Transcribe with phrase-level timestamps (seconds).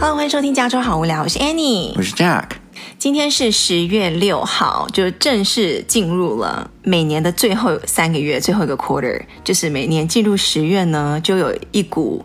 [0.00, 2.46] Hello，欢迎收听加州好无聊，我是 Annie，我是 Jack。
[2.98, 12.24] 今天是十月六号，就正式进入了每年的最后三个月，最后一个 quarter，就是每年进入十月呢，就有一股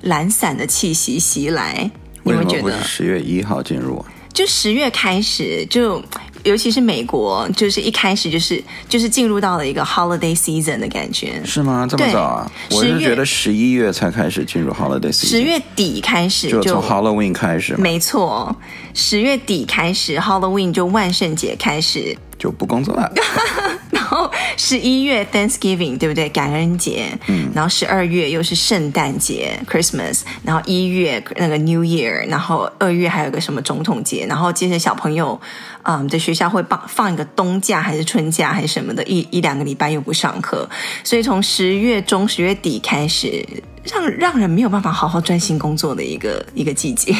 [0.00, 1.88] 懒散的气息袭来。
[2.24, 2.82] 你们觉得？
[2.82, 4.06] 十月一号进入啊？
[4.34, 6.02] 就十月开始就。
[6.44, 11.86] 尤其是美国，就是一开始就是就是进入到了一个 holiday season 的感觉，是吗？
[11.88, 12.52] 这么早啊？
[12.70, 18.54] 我是觉得十一月才开始进入 holiday season，十月底开始就，就从 Halloween 开始，没错，
[18.94, 22.16] 十月底开始 Halloween 就万圣节开始。
[22.42, 23.08] 就不工作了，
[23.90, 26.28] 然后十一月 Thanksgiving 对不对？
[26.28, 35.40] 感恩节，嗯，然后十二月又是圣诞节 Christmas，然后一月那个 New Year，然后二月还有个什么总统节，然后接着小朋友，
[35.84, 40.68] 嗯，在学校会放放一个冬假还是春假还是什么的，一一两个礼拜又不上课，
[41.04, 43.46] 所以从十月中十月底开始，
[43.84, 47.14] 让让人没有办法好好专心工作的一个一个季节。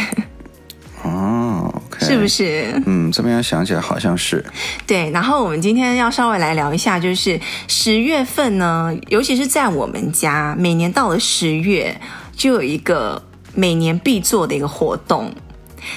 [1.05, 1.72] 哦。
[2.13, 2.83] 是不是？
[2.87, 4.45] 嗯，这边想起来好像是。
[4.87, 11.99] 对，然后我们今天要稍微来聊一下，就是十月份呢，尤其是在我们家，每年到了十月，
[12.37, 13.23] 就有一个
[13.55, 15.33] 每年必做的一个活动，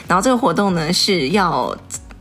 [0.08, 1.78] 然后这个活动呢是要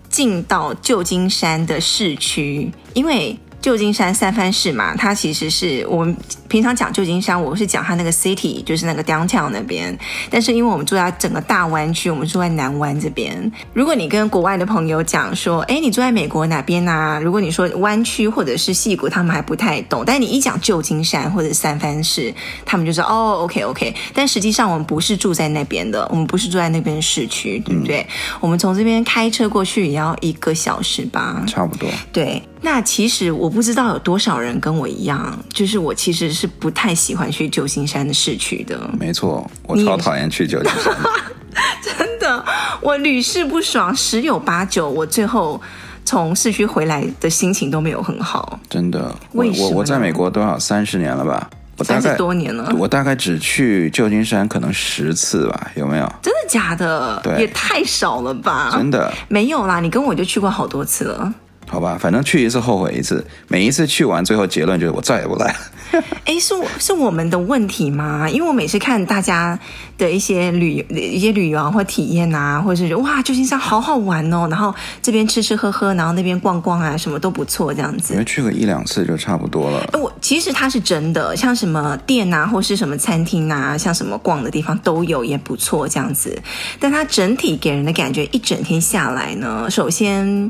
[0.08, 3.38] 进到旧金山的市区，因为。
[3.64, 6.14] 旧金山三藩市嘛，它其实是我们
[6.54, 9.98] 平常讲旧金山，我是讲它那个 city，就是那个 downtown 那边。
[10.30, 13.50] 但是因为我们住在整个大湾区，我们住在南湾这边。
[13.72, 17.18] 如果你跟国外的朋友讲说，哎，你住在美国哪边啊？
[17.18, 20.04] 如果你说湾区或者是西谷，他们还不太懂。
[20.06, 22.32] 但你一讲旧金山或者三藩市，
[22.64, 23.92] 他们就说哦，OK OK。
[24.14, 28.02] 但实际上我们不是住在那边的，我们不是住在那边市区，对不对？
[28.02, 28.06] 嗯、
[28.38, 31.88] 我们从这边开车过去也要一个小时吧，差不多。
[32.12, 32.40] 对。
[32.60, 38.78] 那其实我不知道有多少人跟我一样，就是我其实是不太喜欢去旧金山的市区的。
[38.98, 40.94] 没错，我超讨厌去旧金山。
[41.82, 42.44] 真的，
[42.80, 45.60] 我屡试不爽，十有八九，我最后
[46.04, 48.58] 从市区回来的心情都没有很好。
[48.68, 51.48] 真的，我我我在美国多少三十年了吧？
[51.76, 52.72] 我大概三十多年了。
[52.78, 56.12] 我大概只去旧金山可能十次吧，有没有？
[56.22, 57.20] 真的假的？
[57.22, 58.70] 对，也太少了吧？
[58.72, 61.34] 真的没有啦，你跟我就去过好多次了。
[61.74, 65.58] 好吧，反正去一次后悔一次，每一次去完，最后结论就是我再也不来了。
[66.24, 68.30] 哎，是我是我们的问题吗？
[68.30, 69.58] 因为我每次看大家
[69.98, 78.14] 的一些旅游、一些旅游啊，或体验啊，或者是哇，旧金山好好玩哦，然后这边吃吃喝喝，然后那边逛逛啊，什么都不错，这样子。
[78.14, 79.84] 因为去个一两次就差不多了。
[79.94, 86.40] 我其实它是真的，像什么店啊，或是什么餐厅啊，像什么逛的地方都有，也不错这样子。
[86.78, 90.48] 但它整体给人的感觉，一整天下来呢，首先。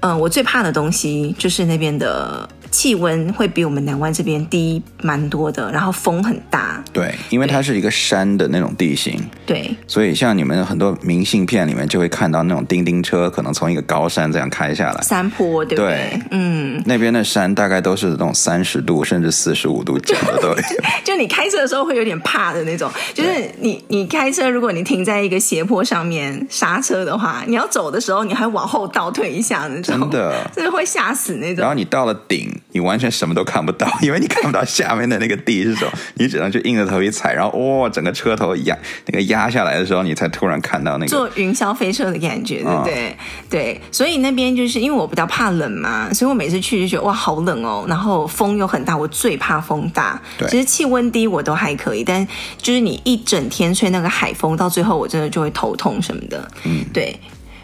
[0.00, 2.48] 嗯，我最怕的东西就是那边的。
[2.70, 6.82] 气温会比我们南湾这边低蛮多的，然后风很大。
[6.92, 9.20] 对，因为它是一个山的那种地形。
[9.44, 15.02] 对，所以像你们很多明信片里面就会看到那种叮叮车，可能从一个高山这样开下来。
[15.02, 15.86] 山坡，对不对？
[15.86, 20.56] 对，嗯，那边的山大概都是那种三十度甚至四十五度角的。
[21.04, 31.60] 就你开车的时候会有点怕的那种，就是你你开车，如果你停在一个斜坡上面刹车的话，你要走的时候你还往后倒退一下那种，真的， 就是会吓死那种。
[31.60, 32.50] 然后你到了顶。
[32.72, 43.10] 你完全什么都看不到，因为你看不到下面的那个地是什么，你只能去硬着头皮踩，然后哇、哦，整个车头压那个压下来的时候，你才突然看到那个坐云霄飞车的感觉，对不对？
[43.10, 43.14] 哦、
[43.48, 50.20] 对，所以那边就是因为我比较怕冷嘛，所以我每次去就觉得哇，好冷哦，然后风又很大，我最怕风大。
[50.36, 52.26] 对，其实气温低我都还可以，但
[52.58, 56.50] 就是你一整天吹那个海风，到最后我真的就会头痛什么的。
[56.64, 57.18] 嗯，对。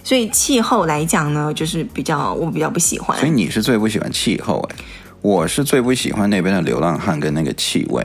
[0.05, 3.19] 所以气候来讲呢，就是比较我比较不喜欢。
[3.19, 4.77] 所以你是最不喜欢气候哎？
[5.21, 8.05] 我是最不喜欢那边的流浪汉跟那个气味。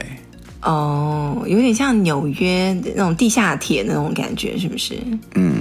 [0.62, 4.96] 哦，有点像纽约那种地下铁那种感觉，是不是？
[5.34, 5.60] 嗯。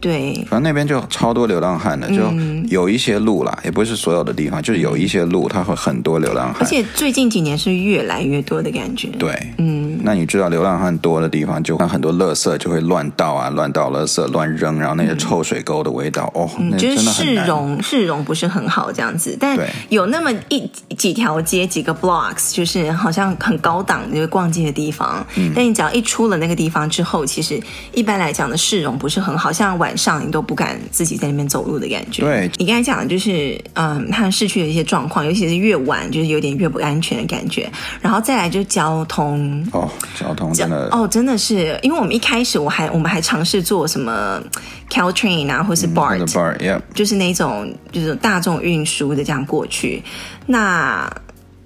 [0.00, 2.22] 对，反正那边就超多流浪汉的，就
[2.70, 6.62] 有一些路啦，嗯、也不是所有的地方，就是有一些路，它会很多流浪汉。
[6.62, 9.08] 而且最近几年是越来越多的感觉。
[9.18, 17.14] 对，嗯，那你知道流浪汉多的地方，就很多垃圾就会乱倒啊，乱倒垃圾，乱扔，然后那些臭水沟的味道，嗯、哦，那真的很难。
[17.14, 19.58] 就是市容市容不是很好这样子，但
[19.90, 20.66] 有那么一
[20.96, 25.22] 几条街几个 blocks，就是好像很高档就是逛街的地方。
[25.36, 27.60] 嗯，但你只要一出了那个地方之后，其实
[27.92, 29.89] 一般来讲的市容不是很好，像晚。
[29.90, 32.22] 晚上你都不敢自己在那边走路的感觉。
[32.22, 37.68] 对，你刚才讲的就是，嗯，它市区的一些状况，尤其是越晚，就是有点越不安全的感觉。
[38.00, 44.40] 然后再来就是交通，哦，交通真的，哦，真的是，因为我们一开始我还我们还尝试坐什么
[44.88, 46.80] Caltrain 啊，或是 BART，嗯，BART, yeah.
[46.94, 50.00] 就是那种就是大众运输的这样过去。
[50.46, 51.12] 那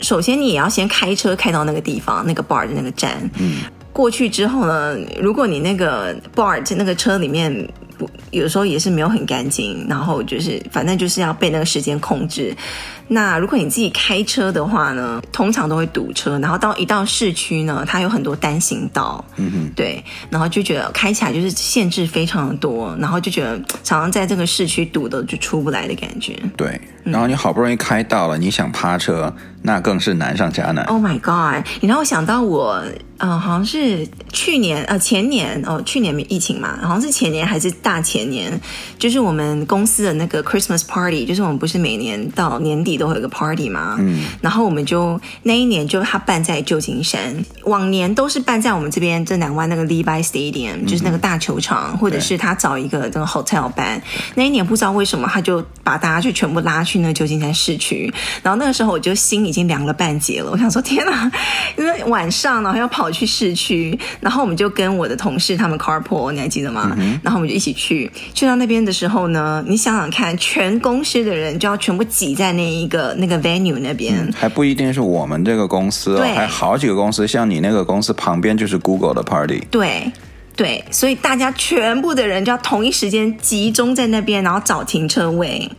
[0.00, 3.59] 首先你也要先开车开到那个地方，那个 BART 的那个站，嗯。
[3.94, 7.55] 过去之后呢，如果你那个 BART 那个车里面
[7.99, 12.55] 不有时候也是没有很干净，然后就是反正就是要被那个时间控制。
[13.06, 26.35] 那如果你自己开车的话呢，通常都会堵车，然后到一到市区呢，它有很多单行道，嗯哼，对，然后就觉得开起来就是限制非常的多，然后就觉得常常在这个市区堵的就出不来的感觉。
[26.56, 29.31] 对，然后你好不容易开到了，嗯、你想趴车，
[29.66, 30.84] 那更是难上加难。
[30.87, 31.66] Oh my god！
[31.81, 32.82] 你让我想到我，
[33.19, 38.58] 呃，好像是去年呃前年哦，去年没疫情嘛，好像是前年还是大前年，
[38.99, 42.94] 就是我们公司的那个 Christmas party，就是我们不是每年到年底。
[42.94, 54.00] 都会有个 party 嘛，嗯，然后我们就那一年就他办在旧金山，往年都是办在我们这边这两湾那个 Levi Stadium，嗯、就是那个大球场，或者是他找一个这个 hotel 办。
[54.37, 58.14] 那一年不知道为什么他就把大家就全部拉去那旧金山市区，
[58.44, 61.33] 然后那个时候我就心已经凉了半截了，我想说天哪，
[61.79, 66.95] 因为晚上然后要跑去市区，然后我们就跟我的同事他们 carpool，你还记得吗？
[66.99, 72.75] 嗯、然后我们就一起去，去到那边的时候呢，你想想看，全公司的人就要全部挤在那一。
[72.85, 79.62] 一个那个 venue 那边、嗯、还不一定是我们这个公司哦，对还好几个公司，像你那个公司旁边就是 Google 的 party。
[79.71, 80.12] 对
[80.55, 85.71] 对，所以大家全部的人就要同一时间集中在那边，然后找停车位，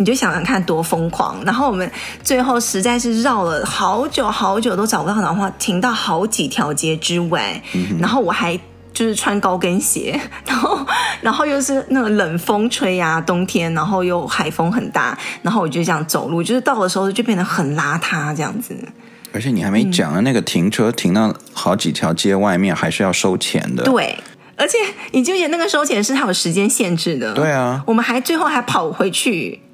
[0.00, 1.36] 你就想想看多疯狂。
[1.44, 1.88] 然后我们
[2.24, 8.58] 最后实在是绕了好久好久都找不到，然后停到好几条街之外，嗯、然后我还。
[8.92, 10.78] 就是穿高跟鞋，然后，
[11.22, 18.76] 然后又是那个冷风吹呀、啊，冬天，然后又海风很大，然后我就这样走路，就是到的时候就变得很邋遢这样子。
[19.32, 23.84] 而且你还没讲的那个停车停到好几条街外面，还是要收钱的。
[23.84, 24.18] 对，
[24.56, 24.76] 而且
[25.12, 27.32] 你记不记得那个收钱是它有时间限制的。
[27.32, 29.69] 对啊，我们还最后还跑回去，哎。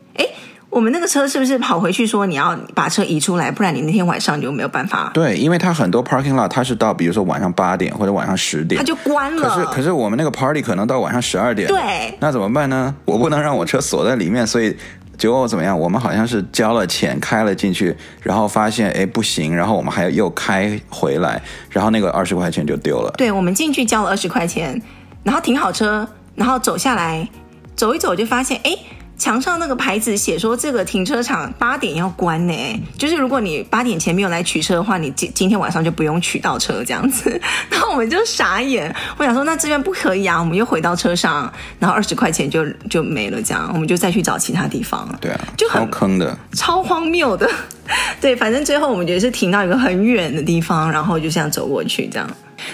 [0.69, 5.11] 我们那个车是不是跑回去说你要把车移出来，不然你那天晚上就没有办法？
[5.15, 9.49] 对，因为它很多 parking lot 它是到比如说晚上八点或者晚上十点，它就关了。
[9.49, 12.95] 可是可是我们那个 party 可能到晚上十二点，对，那怎么办呢？
[13.07, 14.77] 我不能让我车锁在里面，所以
[15.17, 15.79] 结果怎么样？
[15.79, 21.41] 我们好像是交了钱开了进去，然后发现哎不行，然后我们还又开回来，
[21.71, 23.15] 然后那个二十块钱就丢了。
[23.17, 24.83] 对，我们进去交了二十块钱，
[25.23, 27.27] 然后停好车，然后走下来
[27.75, 28.77] 走一走就发现哎。
[29.19, 32.55] 墙上那个牌子写说，这个停车场八点要关呢，
[32.99, 37.41] 就是如果你八点前没有来取车的话，你今今天晚上就不用取到车这样子。
[37.71, 45.09] 然后我们就傻眼，我想说那这边不可以啊，我们又回到车上，然后二十块钱就就没了，这样我们就再去找其他地方。
[45.21, 47.51] 对啊，就很坑的，超荒谬的。
[48.21, 52.29] 对，反正最后我们觉得是停到一个很远的地方，然后就这样走过去这样。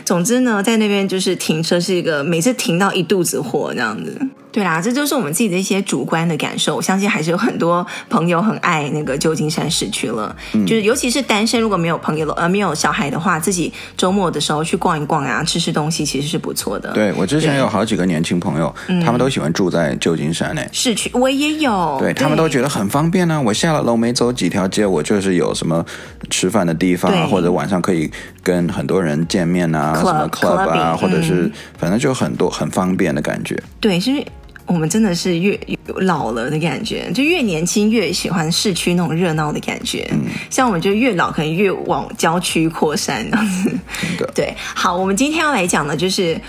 [0.04, 4.20] 总之呢，在那边就是停车是一个每次停到一肚子火这样子。
[4.52, 6.76] 对啦，这就是我们自己的一些主观的感受。
[6.76, 16.92] 我相信还是有很多朋友很爱那个旧金山市区了，嗯、就是尤其是单身如果没有朋友了，呃，没有小孩的话，自己周末的时候去逛一逛啊，吃吃东西，其实是不错的。
[16.92, 20.60] 对，我之前有好几个年轻朋友，他们都喜欢住在旧金山呢。
[20.70, 23.40] 市区我也有，对，对他们都觉得很方便呢、啊。
[23.40, 25.82] 我下了楼没走几条街，我就是有什么
[26.28, 28.10] 吃饭的地方啊，或者晚上可以
[28.42, 33.60] 跟很多人见面啊，Club, 什么 club 啊，或者是、嗯、反正就很多很方便的感觉。
[33.80, 34.26] 对，是因为。
[34.64, 35.58] 我们真的是越
[35.96, 40.08] 老了的感觉，就越年轻越喜欢市区那种热闹的感觉。
[40.12, 40.20] 嗯，
[40.50, 43.68] 像我们就越老，可能越往郊区扩散这样子。
[44.00, 44.30] 真的。
[44.32, 46.40] 对，好，我们今天要来讲的，就是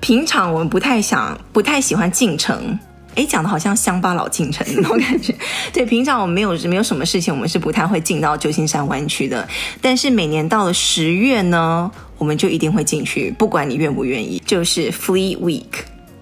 [0.00, 2.76] 平常我们不太想、不太喜欢进城。
[3.18, 5.34] 哎，讲的好像乡巴佬进城那种感觉。
[5.72, 9.46] 对，平常我们没有没有什么事情，我们是不太会进到旧金山湾区的。
[9.82, 15.64] 但是每年到了十月呢，我们就一定会进去，不管你愿不愿意，就是 Fleet Week。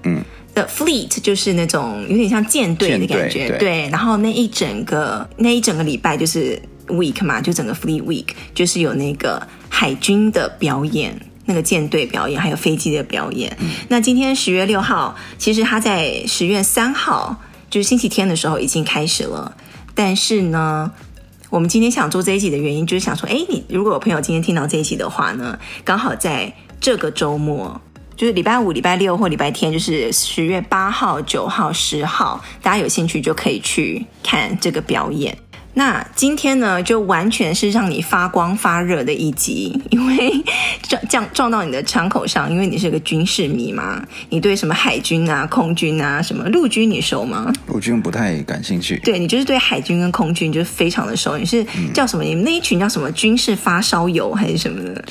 [0.04, 0.24] 嗯。
[0.54, 3.88] 的 fleet 就是那种有点像舰队的感觉，对，对。
[3.90, 11.14] 然后那一整个那一整个礼拜就是 week 嘛，就整个 fleet week 就是有那个海军的表演，
[11.46, 13.56] 那个舰队表演，还有飞机的表演。
[13.60, 19.56] 嗯、那今天十月六号，其实他在十月三号，就是星期天的时候已经开始了。
[19.94, 20.92] 但是呢，
[21.48, 27.80] 我们今天想做这一集的原因，就是想说，哎，你如果有朋友今天听到这一集的话呢，刚好在这个周末。
[28.16, 35.36] 就是礼拜五、礼拜六或礼拜天，就是十月八号、九号、十号，大家有兴趣就可以去看这个表演。
[35.78, 40.32] 那今天呢，就完全是让你发光发热的一集，因为
[40.88, 44.02] 撞撞撞到你的枪口上，因为你是个军事迷嘛。
[44.30, 47.52] 你对什么海军啊、空军啊、什么陆军你熟吗？
[47.66, 48.98] 陆军不太感兴趣。
[49.04, 51.36] 对，你就是对海军跟空军就是非常的熟。
[51.36, 52.24] 你是叫什么？
[52.24, 53.12] 你们那一群叫什么？
[53.12, 55.04] 军事发烧友还是什么的？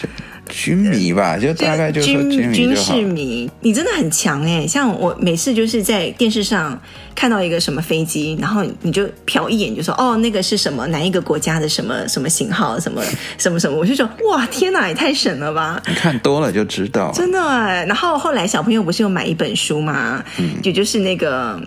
[0.50, 3.50] 军迷吧，就大概就是军军，军事迷。
[3.62, 4.66] 你真的很强哎！
[4.68, 6.80] 像我每次就是在电视上
[7.16, 13.02] 看到一个什么飞机，然后你就瞟一眼，就说哦，那个是什么哪一个国家的什么什么型号，什么
[13.38, 15.82] 什么什么，我就说哇，天哪，也太神了吧！
[15.88, 17.86] 你看多了就知道，真的哎。
[17.86, 20.24] 然后后来小朋友不是有买一本书吗？
[20.38, 21.60] 嗯，也就是那个。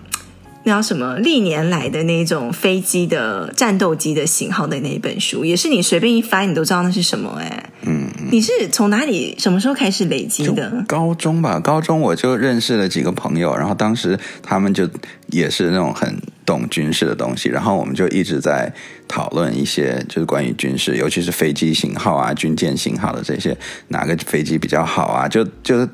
[0.69, 1.17] 那叫什么？
[1.17, 7.71] 历年来的那种飞机的战斗机的型号的那一本书，也是你随便一翻，你都知道那是什么哎。
[7.81, 10.85] 嗯，你是从哪里什么时候开始累积的？
[10.87, 14.87] 高中吧，高中我就认识了几个朋友，然后当时他们就
[15.31, 18.71] 也是那种很懂军事的东西，然后我们就一直在
[19.07, 23.57] 讨论一些就是关于军事，尤其是飞机型号啊、军舰型号的这些，
[23.87, 25.27] 哪个飞机比较好啊？
[25.27, 25.89] 就就是。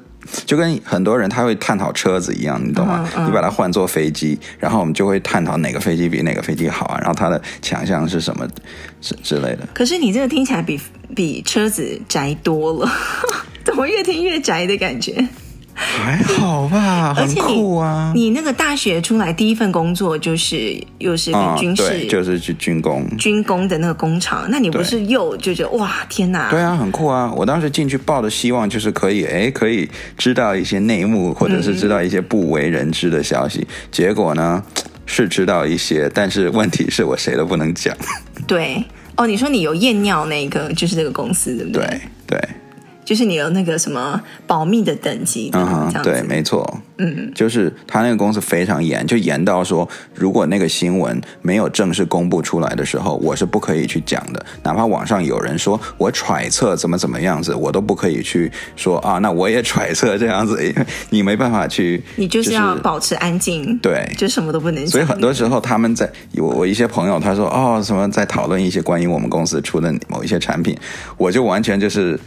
[0.45, 3.07] 就跟很多人他会探讨车子一样，你懂吗？
[3.25, 8.47] 你把它换做飞机，然后我们就会探讨哪个飞机比哪个飞机好啊，然后它的强项是什么
[9.01, 9.67] 之之类的。
[9.73, 10.79] 可是你这个听起来比
[11.15, 12.91] 比车子宅多了，
[13.63, 15.27] 怎么越听越宅的感觉？
[15.77, 18.13] 还好吧，很酷啊！
[18.15, 24.47] 你那个大学出来第一份工作就是又是跟军事，就是去军工，军工的那个工厂。
[24.49, 26.49] 那你不是又就觉得哇天哪？
[26.49, 27.31] 对啊，很酷啊！
[27.35, 33.59] 我当时进去抱的希望就是可以，哎，可以知道一些内幕，或者是知道一些不为人知的消息。
[33.59, 34.63] 嗯、结果呢，
[35.05, 37.93] 是知道一些，但是问题是我谁都不能讲。
[38.47, 38.81] 对，
[39.17, 41.85] 哦，你说你有验尿那个，就是这个公司，对不对？
[42.27, 42.39] 对。
[42.39, 42.49] 对
[43.05, 64.89] 就是你有那个什么保密的等级，嗯，对，没错，嗯，就是他那个公司非常严，就严到说，如果那个新闻没有正式公布出来的时候，我是不可以去讲的，哪怕网上有人说我揣测怎么怎么样子，我都不可以去说啊，那我也揣测这样子，因为你没办法去，你就是要保持安静，对，就什么都不能讲。
[64.89, 70.75] 所以很多时候他们在我我一些朋友他说哦什么在讨论一些关于我们公司出的某一些产品，
[71.17, 72.19] 我就完全就是。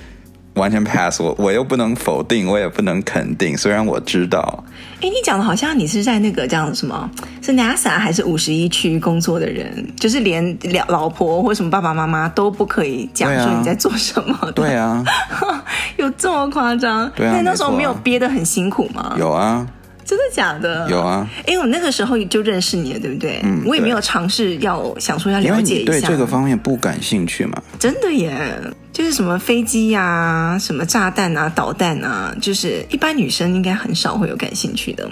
[0.58, 3.56] 完全 pass 我，我又不能否定，我也不能肯定。
[3.56, 4.64] 虽然我知道，
[5.00, 7.08] 哎，你讲的好像你是在那个叫什么？
[7.40, 9.86] 是 NASA 还是五十一区工作的人？
[9.96, 14.52] 就是连老老婆或什么爸爸妈妈都不可以讲说你在做什么？
[14.52, 15.04] 对啊，
[15.96, 17.10] 有这么夸张？
[17.14, 19.14] 对啊，那那时候没有憋得很辛苦吗？
[19.18, 19.66] 有啊。
[20.08, 20.88] 真的假的？
[20.88, 23.40] 有啊，因为我那个时候就认识你了，对不对？
[23.44, 25.92] 嗯，我也没有尝试要想说要了解一下。
[25.92, 27.62] 对这个方面不感兴趣嘛？
[27.78, 28.58] 真的耶，
[28.90, 35.06] 就是什么飞机啊，什么炸弹啊，导弹啊，就是一般女生应该很少会有感兴趣的。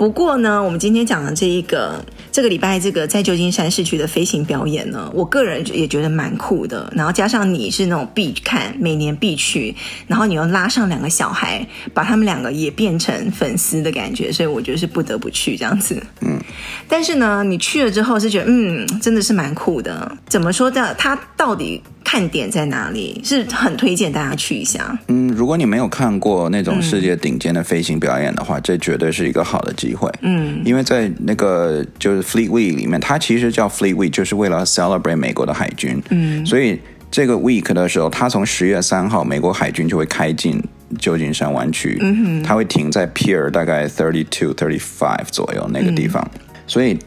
[0.00, 2.02] 不过呢，我们今天讲的这一个
[2.32, 6.90] 这个礼拜这个在旧金山市区的飞行表演呢，我个人也觉得蛮酷的。
[6.96, 9.76] 然后加上你是那种必看，每年必去，
[10.06, 16.02] 然后你又拉上两个小孩，把他们两个也变成粉丝的感觉，所以我觉得是不得不去这样子。
[16.22, 16.40] 嗯，
[16.88, 20.10] 但是呢，你去了之后是觉得，嗯，真的是蛮酷的。
[20.26, 20.94] 怎么说的？
[20.94, 21.82] 它到底？
[22.10, 23.20] 看点在哪里？
[23.22, 24.98] 是很推荐大家去一下。
[25.06, 30.10] 嗯，如果你没有看过那种世界顶尖的飞行表演的话，嗯、这绝对是一个好的机会。
[30.22, 36.02] 嗯，因为在那个就是 Fleet Week 里面，它其实叫 Fleet Week，就是为了 celebrate 美国的海军。
[36.10, 36.80] 嗯，所以
[37.12, 40.60] 这个 week 的时候，它从十月三号，美国海军就会开进
[40.98, 41.96] 旧金山湾区。
[42.00, 46.28] 嗯哼，它会停在 Pier 大概 thirty two thirty five 左右那个地方。
[46.34, 46.98] 嗯、所以，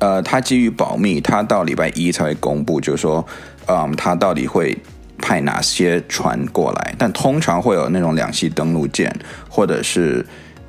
[0.00, 3.24] 呃，它基于保密，它到礼拜一才会公布，就是说。
[3.70, 4.76] 嗯，他到底会
[5.18, 6.94] 派哪些船过来？
[6.98, 9.14] 但通常会有那种两栖登陆舰，
[9.48, 10.24] 或者是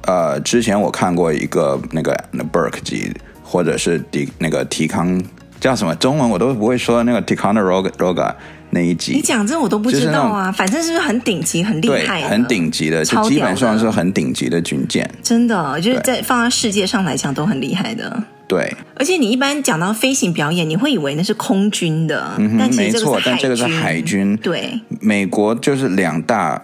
[0.05, 3.11] 呃，之前我看过一个那个那 Burke 级，
[3.43, 5.21] 或者是迪那个提康
[5.59, 8.33] 叫什么中文我都不会说那个 Ticonderoga
[8.71, 9.13] 那一集。
[9.13, 15.09] 你讲这我都不知道啊，反正是很顶级、很厉害的、很顶级的，就基本上是很顶级的军舰。
[15.23, 18.23] 真的，就是在放在世界上来讲都很厉害的。
[18.51, 22.75] 对，而且你一般讲到飞行表演，你会以为那是空军的，嗯、哼但。
[22.75, 24.35] 没错，但这个是海军。
[24.35, 26.61] 对，美国就是两大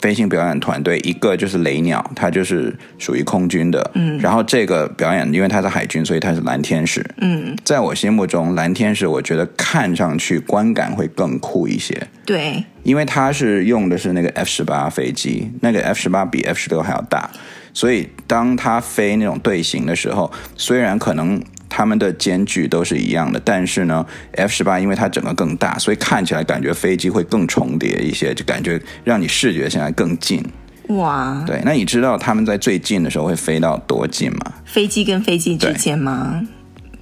[0.00, 3.90] 飞行表演团队，一个就是雷鸟，它就是属于空军的。
[3.94, 7.02] 嗯，然后这个表演，因为它是海军，所以它是蓝天使。
[7.22, 12.06] 嗯，在我心目中，蓝天使我觉得看上去观感会更酷一些。
[12.26, 17.30] 对，因为它是用的是那个 F 十八飞机，那个 F 十八比 F 十六还要大。
[17.74, 30.40] 所以，当它飞那种队形的时候，虽然可能它们的间距都是一样的，但是呢，F 十八因为它整个更大，所以看起来感觉飞机会更重叠一些，就感觉让你视觉现在更近。
[30.88, 31.42] 哇！
[31.46, 34.52] 对，那你知道他们在最近的时候会飞到多近吗？
[34.64, 36.40] 飞机跟飞机之间吗？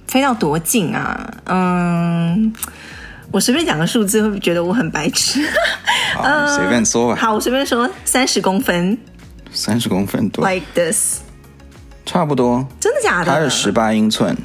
[0.07, 1.33] 飞到多近啊？
[1.45, 2.51] 嗯，
[3.29, 5.41] 我随便讲个数字，会不会觉得我很白痴？
[6.15, 7.15] 好，随便说吧。
[7.21, 8.97] 好，我随便说三十公分。
[9.53, 11.19] 三十公分多，like this，
[12.05, 12.67] 差不多。
[12.79, 13.31] 真的假的？
[13.31, 14.35] 它是十八英寸，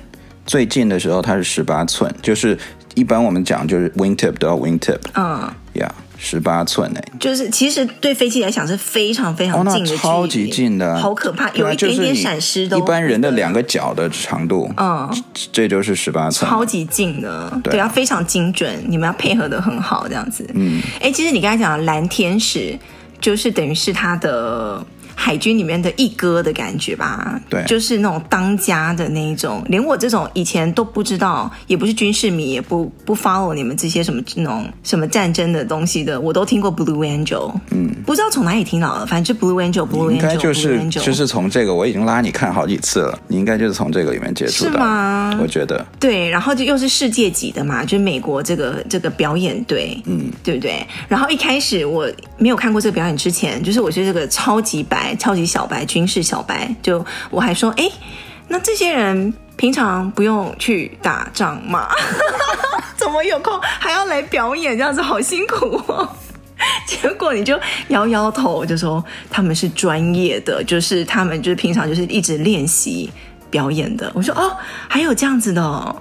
[0.46, 2.56] 最近的时候它是十八寸，就是
[2.94, 12.78] 一般我们讲就是 wingtip 都要 wingtip，嗯，呀，十八寸哎，就是其实对飞机来讲是非常非常近的，哦、超级近的，好可怕，有一点点闪失都。
[12.78, 15.08] 一般人的两个脚的长度，嗯，
[15.52, 20.44] 这就是十八寸，超级近的，对，对，要非常精准，你们要配合的很好，这样子。
[20.54, 22.76] 嗯，哎，其实你刚才讲的蓝天使，
[23.20, 24.84] 就是等于是它的。
[25.20, 45.36] 海军里面的一哥的感觉吧，对，就是那种当家的那一种，连我这种以前都不知道，也不是军事迷，也不不 follow 你们这些什么那种什么战争的东西的，我都听过 Blue Angel，嗯，不知道从哪里听到的，反正就 Blue Angel，Blue Angel，应该就是就是从这个，我已经拉你看好几次了，你应该就是从这个里面接触的，是吗？
[45.42, 50.86] 我觉得对，然后就又是世界级的嘛，就是美国这个这个表演队，嗯，对不对？
[51.08, 55.07] 然后一开始我没有看过这个表演之前，就是我觉得这个超级白。
[55.16, 57.90] 超级小白，军事小白，就我还说，哎，
[58.48, 61.88] 那这些人平常不用去打仗吗？
[62.96, 64.76] 怎么有空还要来表演？
[64.76, 66.08] 这样子好辛苦哦。
[66.86, 73.08] 结果你就摇摇头，就说他们是专业的，就是他们就是平常就是一直练习
[73.48, 74.10] 表演的。
[74.14, 74.56] 我说哦，
[74.88, 75.94] 还有这样子的哦。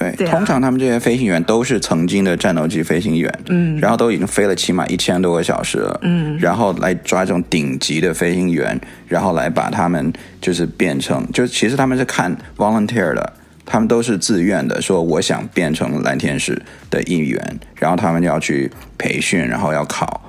[0.00, 13.32] 对，对啊，通常他们这些飞行员都是曾经的战斗机飞行员，嗯，然后都已经飞了起码一千多个小时了，嗯，然后来抓这种顶级的飞行员，然后来把他们就是变成，就其实他们是看 volunteer 的，
[13.66, 20.22] 他们都是自愿的，说我想变成蓝天使的一员，然后他们要去培训，然后要考。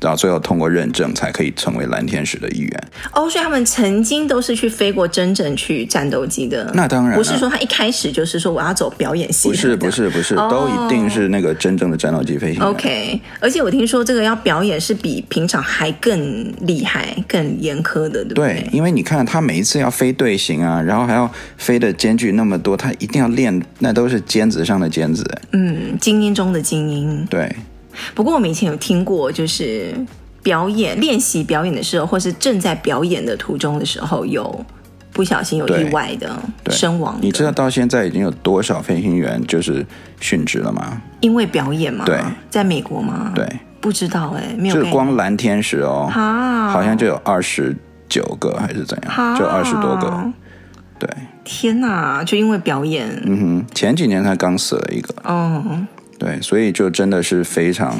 [0.00, 6.70] 然后最后通过认证才可以成为蓝天使的一员哦，所以他们曾经都是去飞过真正去战斗机的。
[6.74, 12.68] 那当然不是说他一开始就是说我要走表演系，不是不是不是，哦，都一定是那个真正的战斗机飞行员。
[12.68, 18.54] OK，而且我听说这个要表演是比平常还更厉害、更严苛的，对不对？
[18.54, 25.24] 对，因为你看他每一次要飞队形啊，然后还要飞的间距那么多，他一定要练，那都是尖子上的尖子。
[25.52, 27.26] 嗯，精英中的精英。
[27.26, 27.54] 对。
[28.14, 29.94] 不过我们以前有听过，就是
[30.42, 34.64] 表演练习表演的时候，或是正在表演的途中的时候，有
[35.12, 36.40] 不小心有意外的
[36.70, 37.20] 身亡的。
[37.22, 39.84] 你知道到现在已经有多少飞行员就是
[40.20, 41.00] 殉职了吗？
[41.20, 42.04] 因为表演吗？
[42.04, 43.32] 对，在美国吗？
[43.34, 43.44] 对，
[43.80, 44.74] 不知道哎、欸，没有。
[44.74, 46.08] 就是光蓝天使哦，
[46.72, 47.76] 好像就有二十
[48.08, 50.32] 九个还是怎样，就二十多个。
[51.00, 51.08] 对，
[51.44, 52.24] 天哪！
[52.24, 55.86] 就因为表演，嗯哼，前几年才刚死了一个，嗯。
[56.18, 57.96] 对，所以就真的是非常。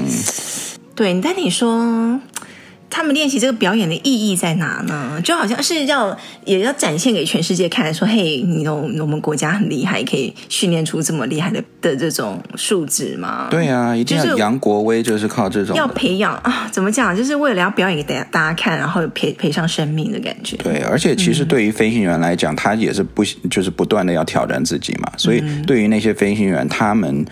[0.95, 2.21] 对，但你说
[2.91, 5.21] 他们练习这个表演的意义在哪呢？
[5.23, 16.69] 就好像是要也要展现给全世界看，说：“嘿，你我我们国家很厉害，可以训练出这么厉害的的这种素质吗？”对啊，一定要扬国威，就是靠这种要培养啊。
[16.73, 17.17] 怎么讲？
[17.17, 20.57] 就是为了要表演给大家大家看，然后赔赔上生命的感觉。
[20.57, 25.13] 对，而且其实对于飞行员来讲，嗯、他也是不就是不断的要挑战自己嘛。
[25.17, 27.25] 所以对于那些飞行员，他们。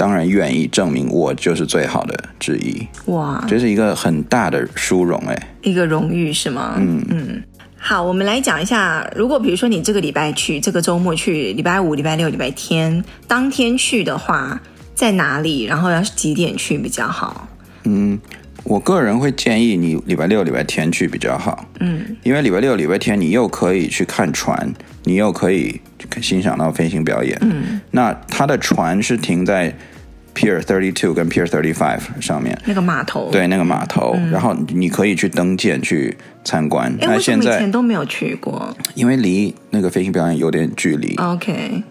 [0.00, 6.76] 当然愿意证明我就是最好的之一，哇，这是一个很大的殊荣哎，一个荣誉是吗？
[6.78, 7.42] 嗯嗯。
[7.76, 14.58] 好，我们来讲一下，如果比如说你这个礼拜去，这个周末去，礼拜五、礼拜六、礼拜天当天去的话，
[14.94, 15.64] 在哪里？
[15.64, 17.46] 然后要是几点去比较好？
[17.84, 18.18] 嗯，
[18.64, 21.66] 我个人会建议你礼拜六、礼拜天去比较好。
[21.80, 24.72] 嗯，因为礼拜六、礼拜天你又可以去看船，
[25.04, 25.78] 你又可以
[26.22, 27.36] 欣赏到飞行表演。
[27.42, 29.70] 嗯，那他的船是停在。
[30.34, 36.94] Pier Thirty Two 跟 Pier Thirty Five 上面那个码头，对那个码头，嗯，然后你可以去登舰去参观。
[37.00, 41.14] 那现在以前都没有去过，因为离那个飞行表演有点距离。
[41.16, 41.82] OK。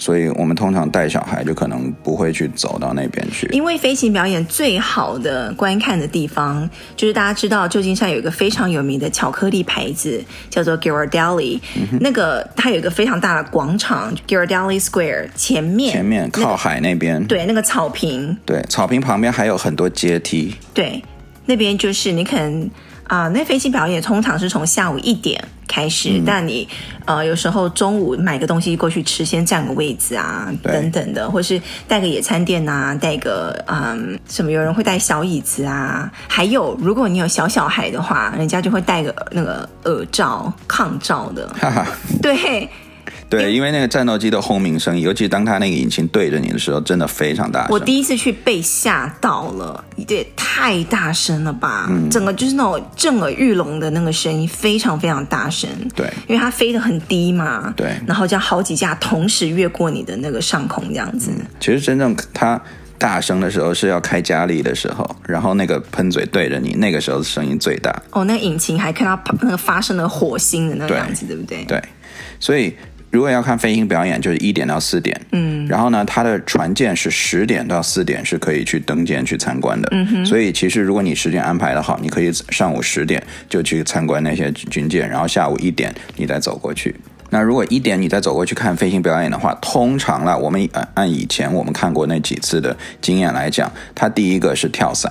[0.00, 15.92] 所以我们通常带小孩就可能不会去走到那边去，因为飞行表演最好的观看的地方就是大家知道旧金山有一个非常有名的巧克力牌子叫做 Ghirardelli，嗯，那个它有一个非常大的广场 Ghirardelli Square 前面。
[15.92, 21.04] 前面靠海那边，对那个草坪，对草坪旁边还有很多阶梯，对
[21.44, 22.70] 那边就是你可能。
[23.10, 26.68] 啊、呃，那飞机表演通常是从下午一点开始，嗯、但你
[27.06, 41.86] 呃有时候中午买个东西过去吃，先占个位置啊，等等的，或是带个野餐垫啊，带个嗯什么，有人会带小椅子啊，还有如果你有小小孩的话，人家就会带个那个耳罩抗噪的，哈哈，
[42.22, 42.68] 对。
[43.30, 47.68] 对，因为那个战斗机的轰鸣声，尤其当它那个引擎对着你的时候，真的非常大声。
[47.70, 51.86] 我第一次去被吓到了，对，太大声了吧？
[51.88, 55.70] 嗯，整个就是那种震耳欲聋的那个声音，非常非常大声。
[55.94, 57.72] 对，因为它飞得很低嘛。
[57.76, 61.30] 对，然后这样好几架同时越过你的那个上空，这样子。
[61.32, 62.60] 嗯，其实真正它
[62.98, 67.94] 大声的时候是要开加力的时候，然后那个喷嘴对着你，那个时候声音最大。
[68.10, 71.64] 哦，那个引擎还看到那个发生了火星的那个样子，对，对不对？
[71.66, 71.82] 对，
[72.40, 72.74] 所以。
[73.10, 75.20] 如果要看飞行表演，就是一点到四点。
[75.32, 79.88] 嗯，然后呢，它的船舰是十点到四点是可以去登舰去参观的。
[79.90, 86.94] 嗯哼，所以其实如果你时间安排的好，你可以上午十点就去参观那些军舰，然后下午一点你再走过去。
[87.32, 95.10] 那如果一点你再走过去看飞行表演的话，通常啦，我们按以前我们看过那几次的经验来讲，它第一个是跳伞。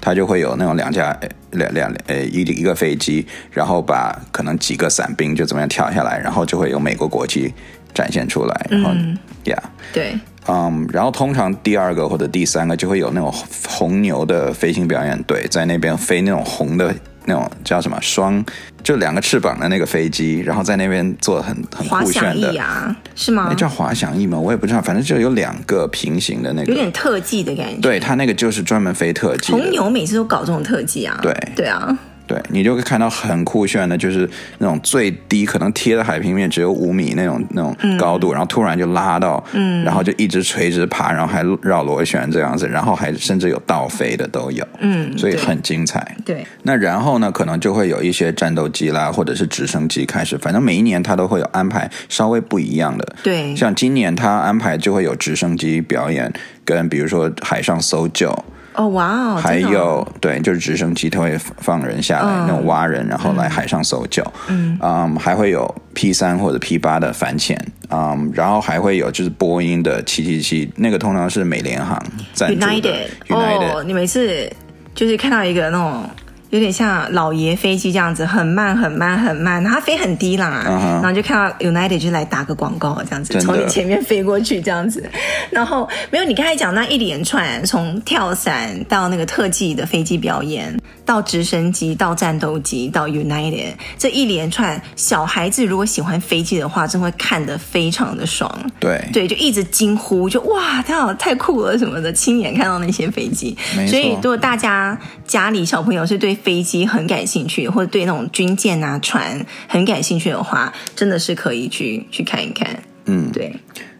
[0.00, 1.18] 它就会有那种两架
[1.52, 7.52] 两两呃一一个飞机，然后把可能几个伞兵就怎么样跳下来，然后就会有美国国旗
[7.92, 8.90] 展现出来，然后
[9.44, 9.56] 呀，
[9.92, 13.32] 对，嗯，然后通常第二个或者第三个就会有那种
[13.68, 16.94] 红牛的飞行表演队在那边飞那种红的。
[17.28, 18.44] 那种叫什么双，
[18.82, 23.46] 就两个翅膀的那个飞机，然后在那边做很很酷炫翼啊，是吗？
[23.48, 24.36] 那叫滑翔翼吗？
[24.36, 27.80] 我也不知道，反正就有两个平行的那个，有点特技的感觉。
[27.80, 29.52] 对，它那个就是专门飞特技。
[29.52, 31.18] 红牛每次都搞这种特技啊。
[31.22, 31.96] 对，对啊。
[32.28, 46.16] 对，你就会看到很酷炫的，就是那种最低可能贴的海平面只有五米那种那种高度，嗯，然后突然就拉到，嗯，然后就一直垂直爬，然后还绕螺旋这样子，然后还甚至有倒飞的都有，嗯，所以很精彩。
[46.24, 53.16] 对，那然后呢，可能就会有一些战斗机啦，或者是直升机开始，反正每一年它都会有安排稍微不一样的。
[53.22, 56.30] 对，像今年它安排就会有直升机表演，
[56.66, 58.44] 跟比如说海上搜救。
[58.78, 59.34] 哦，哇哦！
[59.36, 64.24] 还有对，就是直升机，它会放人下来，嗯、那种挖人，然后来海上搜救。
[64.46, 67.60] 嗯，嗯，还会有 P 三或者 P 八的反潜，
[67.90, 72.00] 嗯，然后还会有就是波音的七七七，那个通常是美联航
[72.32, 72.66] 赞助的。
[72.66, 74.48] United 哦，你每次
[74.94, 76.08] 就是看到一个那种。
[76.50, 80.92] 有点像老爷飞机这样子，很慢很慢很慢，它飞很低啦，uh -huh.
[80.94, 85.04] 然后就看到 United 就来打个广告这样子，从你前面飞过去这样子，
[85.50, 98.50] 然后没有你刚才讲那一连串，从跳伞到那个特技的飞机表演，到直升机到战斗机到 United 这一连串，小孩子如果喜欢飞机的话，真会看得非常的爽。
[98.80, 103.54] 对对，就一直惊呼，就哇，太好太酷了什么的，亲眼看到那些飞机。
[103.86, 112.82] 所以如果大家家里小朋友是对飞机很感兴趣，或者对那种军舰啊、船很感兴趣的话，真的是可以去去看一看。
[113.06, 113.54] 嗯，对。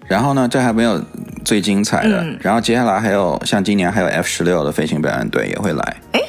[0.06, 1.04] 然后呢，这还没有
[1.44, 2.24] 最精彩的。
[2.40, 5.96] 然后接下来还有像今年还有 F 十六的飞行表演队也会来。
[6.12, 6.20] 哎，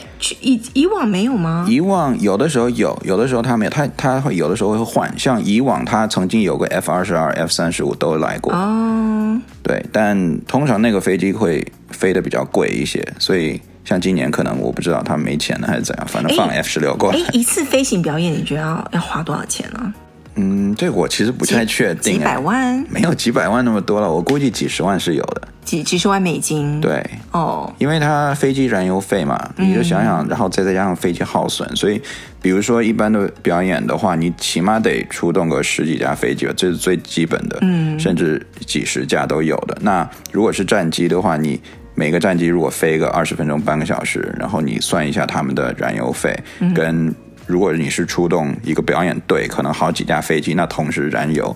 [0.41, 1.65] 以以往没有吗？
[1.69, 5.09] 以往有的时候有，有的时候他没有，他他会有的时候会换。
[5.17, 8.53] 像以往他曾经有个 F 二十二、F 三十五都来过。
[8.53, 9.39] 哦。
[9.63, 13.61] 对，但通常那个飞机会飞得比较贵一些，所以。
[13.85, 17.19] 像今年可能我不知道他没钱了还是怎样，反正放 F 十六过来。
[17.19, 19.93] 哎，一次飞行表演你觉得要要花多少钱呢？
[20.35, 22.13] 嗯，这个我其实不太确定。
[22.13, 22.85] 几百万？
[22.89, 25.47] 没有几百万那么多了，我估计几十万是有的。
[25.65, 26.79] 几几十万美金？
[26.79, 32.01] 对，哦，因为它飞机燃油费嘛，你就想想，然后再再加上飞机耗损，所以
[32.41, 39.77] 比如说一般的表演的话，你起码得出动个十几架飞机吧，这是最基本的，嗯，甚至几十架都有的。
[39.81, 41.59] 那如果是战机的话，你
[41.95, 46.37] 每个战机如果飞个二十分钟、半个小时，然后你算一下他们的燃油费，
[46.73, 47.13] 跟
[47.45, 51.55] 如果你是出动一个表演队，可能好几架飞机，那同时燃油，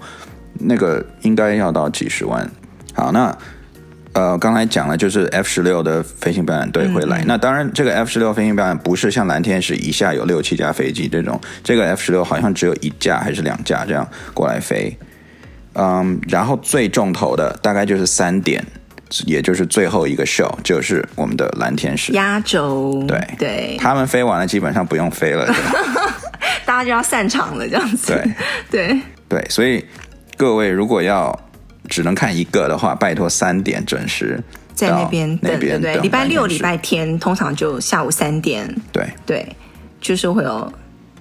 [0.59, 2.49] 那个应该要到几十万。
[2.93, 3.35] 好，那
[4.13, 7.21] 呃，刚才讲了，就是 F 十六的飞行表演队会来。
[7.21, 14.95] 嗯、那当然，这个 F 十六飞行表演不是像蓝天使一下有六七架飞机这种，这个 F 十六好像只有一架还是两架这样过来飞。
[15.73, 18.63] 嗯，然后最重头的大概就是三点。
[19.25, 22.11] 也就是最后一个 show，就是我们的蓝天使。
[22.13, 23.19] 压轴，对。
[23.37, 25.45] 对，他们飞完了，基本上不用飞了，
[26.65, 28.13] 大家就要散场了，这样子。
[28.71, 28.87] 对。
[28.87, 28.99] 对。
[29.29, 29.83] 对，所以
[30.35, 31.37] 各位如果要
[31.89, 34.41] 只能看一个的话，拜托三点准时
[34.73, 39.07] 在那边等，对对，礼拜六、礼拜天通常就下午三点，对。
[39.25, 39.55] 对，
[40.01, 40.71] 就是会有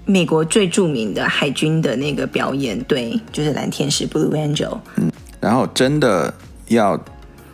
[0.06, 4.78] 美国最著名的海军的那个表演对，就是蓝天使 Blue Angel。
[4.96, 6.32] 嗯，然后真的
[6.68, 6.98] 要。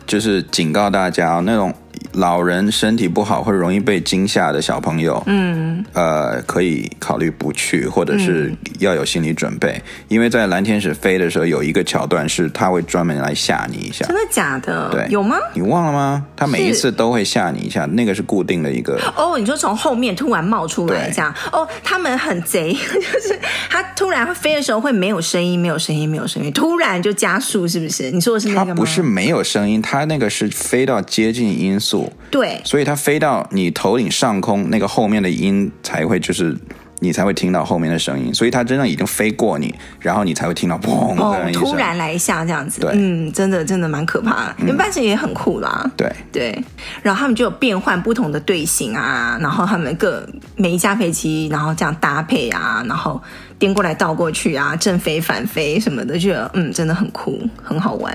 [0.09, 1.71] 就是警告大家啊，那种
[2.13, 14.05] 老人身体不好或者容易被惊吓的小朋友，嗯，呃，可以考虑不去，或者是要有心理准备，嗯，因为在蓝天使飞的时候，有一个桥段是他会专门来吓你一下。
[14.07, 14.89] 真的假的？
[14.91, 15.37] 对，有吗？
[15.53, 16.25] 你忘了吗？
[16.35, 18.99] 他每一次都会吓你一下，那个是固定的一个。
[19.15, 21.33] 哦，你说从后面突然冒出来这样？
[21.51, 28.09] 哦，他们很贼， 就是他突然会飞的时候会没有声音，没有声音，没有声音，突然就加速，是不是？
[28.11, 28.65] 你说的是那个吗？
[28.69, 31.98] 他不是没有声音，他那个是飞到接近音速。
[32.29, 36.55] 对，所以它飞到你头顶上空，那个后面的音才会就是
[36.99, 42.81] 你才会听到后面的声音，所以它真的已经飞过你，然后你才会听到砰的、哦、突然来一下这样子。
[42.81, 44.55] 对，嗯，真的真的蛮可怕的。
[44.59, 45.89] 因为半神也很酷啦。
[45.95, 46.63] 对对，
[47.01, 53.21] 然后他们就有变换不同的队形啊，然后他们各每一架飞机，然后这样搭配啊，然后
[53.57, 58.13] 颠过来倒过去啊，正飞反飞什么的，就嗯，真的很酷，很好玩。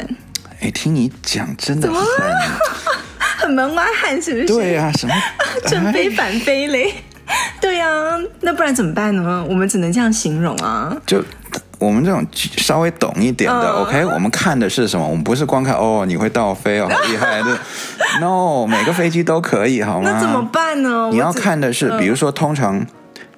[0.60, 1.96] 哎，听你讲，真的很
[3.36, 4.46] 很门外汉，是不是？
[4.46, 5.14] 对呀、啊，什么
[5.66, 6.92] 正飞反飞嘞？
[7.60, 9.44] 对呀、啊，那不然怎么办呢？
[9.48, 10.94] 我们只能这样形容啊。
[11.06, 11.22] 就
[11.78, 15.08] 我们这种稍微懂一点的、呃、，OK，我们看的是什么？
[15.08, 17.58] 我们不是光看哦，你会倒飞哦，好厉害的。
[18.20, 20.10] No，每个飞机都可以，好吗？
[20.12, 21.08] 那怎么办呢？
[21.10, 22.86] 你要看的是，比如说，通常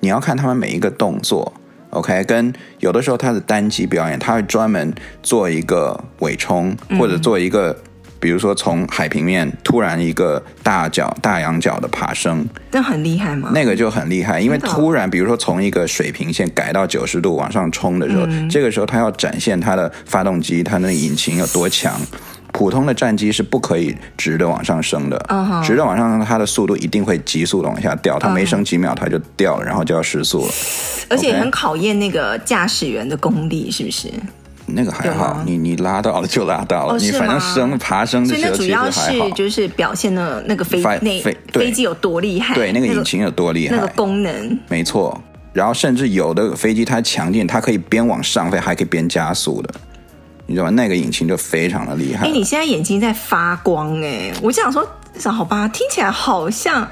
[0.00, 1.54] 你要看他们每一个动作
[1.90, 7.76] ，OK，跟有的时候他的单机表演，他会专门做一个尾冲，或者做一个。
[8.16, 13.50] 嗯比如说，从海平面突然一个大角大仰角的爬升，那很厉害吗？
[13.54, 21.92] 那个就很厉害，因为突然，比如说从一个水平线改到九十度往上冲的时候，嗯、这个时候它要展现它的发动机，它那引擎有多强。
[22.52, 25.62] 普通的战机是不可以直的往上升的，uh-huh.
[25.62, 30.52] 直的往上升，它的速度一定会急速的往下掉，它没升几秒它就掉了，然后就要失速了。
[31.10, 34.08] 而且很考验那个驾驶员的功力，是不是？
[34.66, 38.90] 那个还好，你你拉到了就拉到了，哦、你反正升爬升的时候其实还好。
[38.90, 45.20] 所以那主要是就是表现的那个飞那飞飞机有多厉害，对那个引擎有多厉害，那个功能没错。
[45.52, 49.74] 然后甚至有的飞机它强劲，它可以边往上飞还可以边加速的，
[50.46, 50.70] 你知道吗？
[50.70, 52.26] 那个引擎就非常的厉害。
[52.26, 54.86] 哎，你现在眼睛在发光哎，我想说，
[55.32, 56.86] 好吧，听起来好像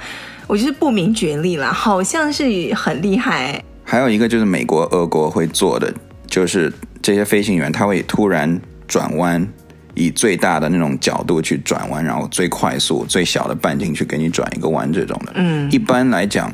[0.46, 3.62] 我就是不明觉厉啦，好像是很厉害。
[3.82, 5.92] 还有一个就是美国、俄国会做的，
[6.34, 6.72] 就是。
[7.04, 9.46] 这些飞行员他会突然转弯，
[9.92, 15.32] 以最大的那种角度去转弯，然后最快速、最小的半径去给你转一个弯，这种的。
[15.34, 16.50] 嗯，一般来讲，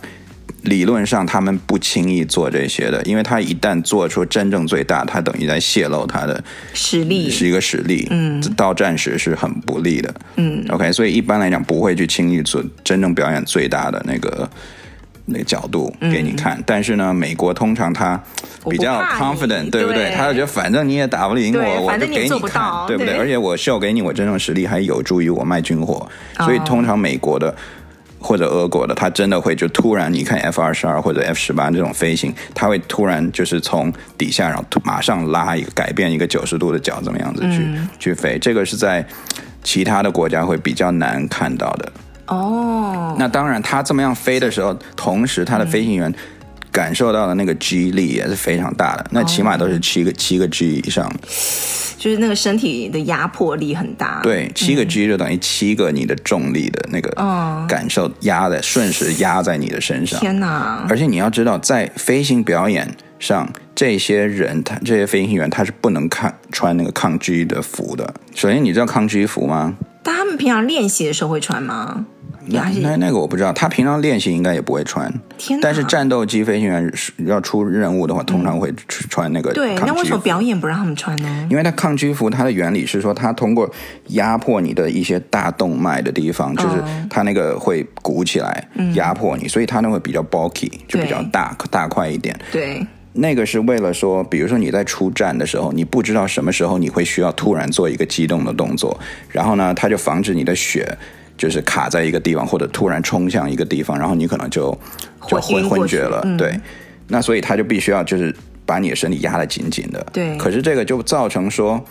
[0.63, 6.43] 理论上他们不轻易做这些的，因为他一旦做出真正最大，他等于在泄露他的
[6.75, 8.09] 实力，是一个实力。
[8.11, 10.13] 嗯，到战时是很不利的。
[10.35, 14.51] 嗯，OK，所以一般来讲不会去轻易做真正表演最大的那个。
[15.31, 18.21] 那个角度给你看，嗯，但是呢，美国通常他
[18.69, 20.13] 比较 confident，对不对？
[20.17, 23.17] 他就觉得反正你也打不赢我，我就给你看，对不对？
[23.17, 26.07] 而且我秀给你我真正实力，还有助于我卖军火。
[26.39, 27.55] 所以通常美国的
[28.19, 38.39] 或者俄国的，他真的会就突然，你看 F 二十二或者 F 十八这种飞行，他会突然就是从底下，然后马上拉一个改变一个九十度的角，怎么样子去，嗯，去飞？
[38.39, 39.07] 这个是在
[39.63, 41.93] 其他的国家会比较难看到的。
[42.31, 46.15] 哦、oh，那当然，他这么样飞的时候，同时他的飞行员
[46.71, 50.17] 感受到的那个 G 力也是非常大的，那起码都是七个、oh.
[50.17, 51.13] 七个 G 以上，
[51.99, 54.21] 就是那个身体的压迫力很大。
[54.23, 57.11] 对，七个 G 就等于七个你的重力的那个
[57.69, 60.21] 感受压在瞬时压在你的身上。
[60.21, 60.87] 天哪！
[60.89, 62.89] 而且你要知道，在飞行表演
[63.19, 68.15] 上，这些人他这些飞行员他是不能看穿那个抗 G 的服的。
[68.37, 69.75] 首先，你知道抗 G 服吗？
[70.05, 72.07] 但他们平常练习的时候会穿吗？
[72.51, 75.13] 那那那个我不知道，他平常练习应该也不会穿。
[75.63, 76.93] 但是战斗机飞行员
[77.27, 79.53] 要出任务的话，通常会穿那个。
[79.53, 81.49] 对，那为什么表演不让他们穿呢？
[81.51, 83.71] 因为他抗 G 服，它的原理是说，它通过
[84.09, 92.39] 压迫你的一些大动脉的地方，就是它那个会鼓起来压迫你，所以它那会比较 bulky，就比较大大块一点。
[92.53, 98.99] 对，那个是为了说，比如说你在出战的时候，你不知道什么时候你会需要突然做一个机动的动作，
[99.31, 100.99] 然后呢，它就防止你的血。
[101.41, 104.79] 就是卡在一个地方，或者突然冲向一个地方，然后你可能就
[105.27, 106.21] 就昏昏厥了。
[106.23, 106.37] 嗯。
[106.37, 106.61] 对，
[107.09, 108.35] 那所以他就必须要就是
[108.67, 110.07] 把你的身体压得紧紧的。
[110.13, 110.37] 对。
[110.37, 111.83] 可是这个就造成说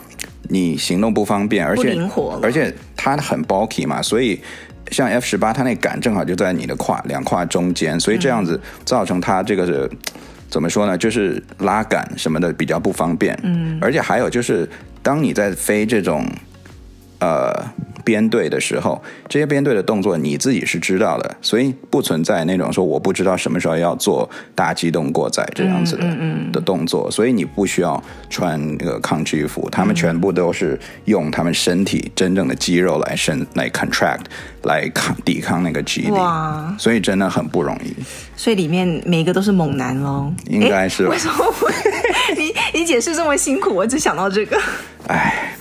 [0.42, 4.40] 你行动不方便，而且灵活，而且它很 bulky 嘛，所以
[4.92, 9.90] 像 F 十八，它那杆正好就在你的胯两胯中间，所以这样子造成它这个是
[10.48, 10.96] 怎么说呢？
[10.96, 13.36] 就是拉杆什么的比较不方便。
[13.42, 13.76] 嗯。
[13.82, 14.68] 而且还有就是，
[15.02, 16.24] 当你在飞这种
[17.20, 17.52] 呃。
[18.02, 34.24] 编队的时候，这些编队的动作你自己是知道的，所以不存在那种说我不知道什么时候要做大机动过载这样子的、嗯嗯嗯、的动作，所以你不需要穿那个抗 G 服，他们全部都是用他们身体真正的肌肉来伸来 contract
[34.62, 36.16] 来抗抵抗那个 G 力，
[36.78, 37.94] 所以真的很不容易。
[38.34, 41.06] 所以里面每个都是猛男喽，应该是。
[41.06, 41.70] 为什么会？
[42.34, 44.58] 你你解释这么辛苦，我只想到这个，
[45.06, 45.54] 哎。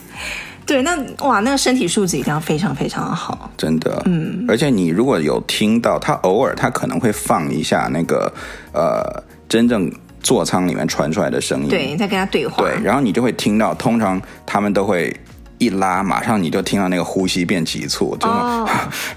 [0.69, 0.95] 对，那
[1.27, 3.99] 哇，那个身体素质一定要非常非常的好，真的。
[4.05, 8.31] 嗯，而且你如果有听到他偶尔他可能会放一下那个
[8.71, 15.11] 呃真正座舱里面传出来的声音，对，在跟他对话，对，然后你就会听到，通常他们都会
[15.57, 18.69] 一拉，马上你就听到那个呼吸变急促，就、哦、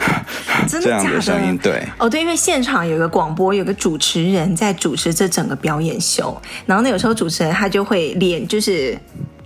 [0.67, 8.99] 这样的声音，对，哦，对，因为现场有个广播，有个主持人在主持这整个表演秀，然后那有时候主持人他就会脸就是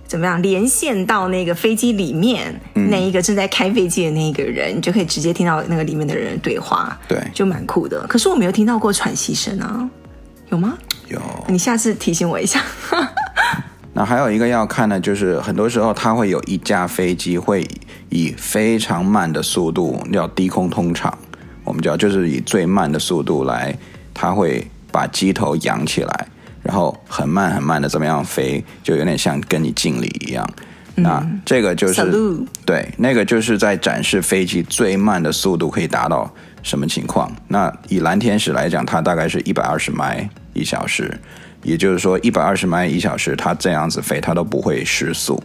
[0.07, 8.05] 怎么样连线到那个飞机里面、嗯、那一个正在开飞机的那一个人，你就可以直接听到那个里面的人的对话，对，就蛮酷的。
[8.07, 9.89] 可是我没有听到过喘息声啊，
[10.49, 10.77] 有吗？
[11.09, 12.63] 有，你下次提醒我一下。
[13.93, 17.67] 那还有一个要看的，就是很多时候它会有一架飞机会
[18.09, 21.17] 以非常慢的速度，叫低空通场，
[21.63, 23.75] 我们叫就是以最慢的速度来，
[24.13, 26.27] 它会把机头扬起来，
[26.67, 30.45] 然后很慢很慢的怎么样飞，就有点像跟你敬礼一样。
[30.97, 32.03] 嗯、那这个就是.
[32.65, 36.29] 对，那个就是在展示飞机最慢的速度可以达到
[36.61, 37.31] 什么情况。
[37.47, 41.17] 那以蓝天使来讲，它大概是一百二十迈一小时。
[41.63, 45.41] 也就是说，一百二十迈一小时，它这样子飞，它都不会失速，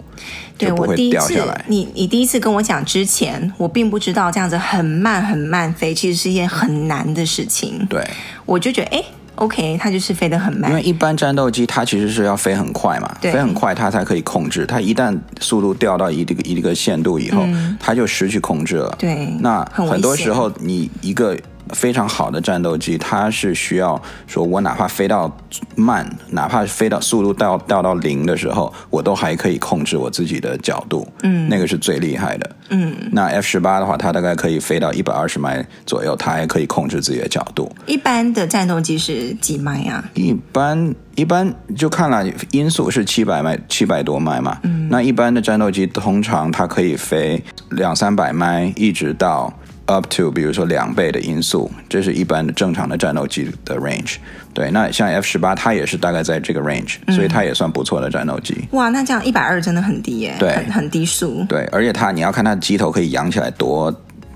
[0.59, 1.65] 对，就不会掉下来。
[1.67, 7.85] 你你第一次跟我讲之前，我并不知道这样子很慢很慢飞，其实是一件很难的事情。
[7.89, 8.07] 对，
[8.45, 9.05] 我就觉得，哎
[9.37, 10.71] ，OK，它就是飞得很慢。
[10.71, 14.67] 因为一般战斗机它其实是要飞很快嘛，飞很快它才可以控制。
[14.67, 18.95] 它一旦速度掉到一定一个限度以后，嗯，它就失去控制了。
[18.99, 21.37] 对，那很多时候你一个。
[21.71, 25.31] 非常好的战斗机，它是需要说，我哪怕飞到
[25.75, 31.07] 慢，哪怕飞到速度掉掉到零的时候，我都还可以控制我自己的角度。
[31.23, 32.57] 嗯，那个是最厉害的。
[32.71, 37.71] 嗯，那 F 十八的话，它大概可以飞到一百二十迈左右，它还可以控制自己的角度。
[37.87, 40.03] 一般的战斗机是几迈啊？
[40.15, 44.59] 一般一般就看了，音速是七百迈，七百多迈嘛。
[44.63, 49.51] 嗯，那一般的战斗机通常它可以飞两三百迈，一直到。
[49.87, 54.17] Up to 比如说两倍的音速，这是一般的正常的战斗机的 range。
[54.55, 58.57] 对，那像 F 十八，它也是大概在这个 range，嗯，所以它也算不错的战斗机。
[58.71, 61.45] 哇，那这样一百二真的很低耶，对，很，很低速。
[61.49, 63.93] 对，而且它你要看它机头可以扬起来多，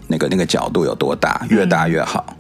[0.08, 2.35] 那个那个角度有多大，越大越好。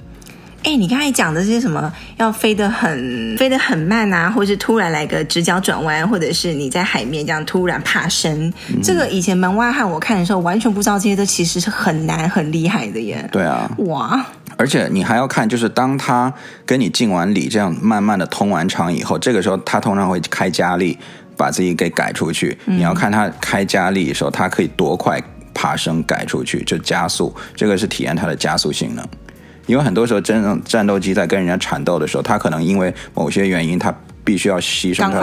[0.66, 13.28] 嗯哎，你刚才讲的这些什么要飞得很飞得很慢啊，或是突然来个直角转弯，或者是你在海面这样突然爬升，嗯，这个以前门外汉我看的时候完全不知道这些都其实是很难很厉害的耶。
[13.30, 14.26] 对啊，哇！
[14.56, 16.32] 而且你还要看，就是当他
[16.64, 20.98] 跟你敬完礼，这样慢慢的通完场以后，这个时候他通常会开加力，
[21.36, 22.58] 把自己给改出去。
[22.66, 25.22] 嗯，你要看他开加力的时候，他可以多快
[25.54, 29.06] 爬升改出去，就加速，这个是体验它的加速性能。
[29.66, 35.18] 因为很多时候，真正战斗机在跟人家缠斗的时候，它可能因为某些原因，它必须要牺牲它的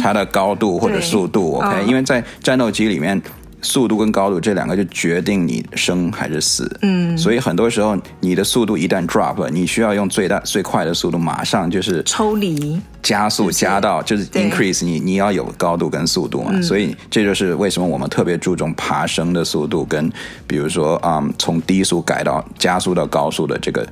[0.00, 1.56] 它的高度或者速度。
[1.56, 3.20] OK，因为在战斗机里面。
[3.62, 6.70] 速度跟高度这两个就决定你生还是死。
[6.82, 16.60] 嗯，所以很多时候你的速度一旦 drop 了，你需要用最大最快的速度马上就是抽离加速加到就是 increase 你你要有高度跟速度嘛。
[16.60, 20.12] 所以这就是为什么我们特别注重爬升的速度跟
[20.46, 23.86] 比如说啊、嗯、从低速改到加速到高速的这个。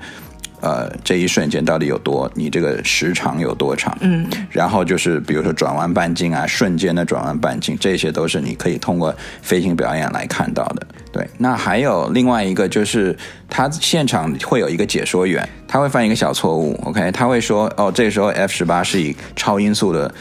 [0.60, 2.30] 呃，这一瞬间到底有多？
[2.34, 3.96] 你这个时长有多长？
[4.00, 10.86] 嗯，然后就是比如说转弯半径啊，瞬间的转弯半径，这些都是你可以通过飞行表演来看到的。
[11.12, 13.16] 对，那还有另外一个就是，
[13.48, 20.14] 他现场会有一个解说员，他会犯一个小错误，OK，他会说，哦，这个时候 F 十八是以超音速的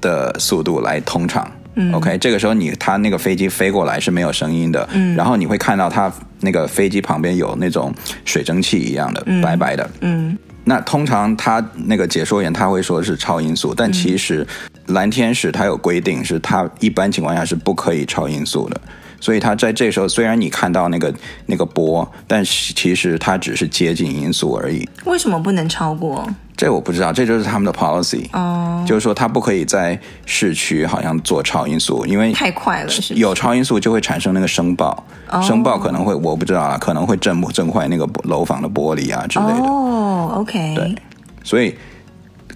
[0.00, 1.50] 的速度来通场。
[1.74, 7.92] 嗯，OK，这个时候你他那个飞机飞过来是没有声音的，嗯，然后你会看到他那个飞机旁边有那种
[8.24, 14.46] 水蒸气一样的、嗯、白白的，嗯，那通常他那个解说员他会说是超音速，但其实
[14.86, 18.80] 蓝天使它有规定，是它一般情况下是不可以超音速的。
[19.22, 21.14] 所以他在这时候，虽然你看到那个
[21.46, 24.86] 那个波，但其实它只是接近音速而已。
[25.04, 26.28] 为什么不能超过？
[26.56, 28.28] 这我不知道，这就是他们的 policy。
[28.32, 39.68] 哦，就是说他不可以在市区好像做超音速，因为太快了是是，有超音速就会产生那个声爆，哦、声爆可能会我不知道啊，可能会震震坏那个楼房的玻璃啊之类的。
[39.68, 40.74] 哦，OK。
[40.74, 40.96] 对，
[41.44, 41.72] 所以。